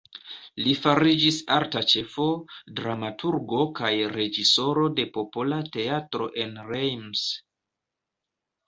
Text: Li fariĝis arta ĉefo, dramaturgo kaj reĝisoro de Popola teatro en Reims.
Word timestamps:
Li 0.67 0.71
fariĝis 0.85 1.37
arta 1.55 1.83
ĉefo, 1.91 2.25
dramaturgo 2.79 3.61
kaj 3.81 3.93
reĝisoro 4.17 4.87
de 5.01 5.07
Popola 5.19 5.61
teatro 5.79 6.33
en 6.47 6.61
Reims. 6.75 7.31